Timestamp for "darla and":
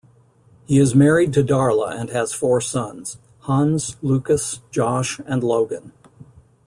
1.43-2.09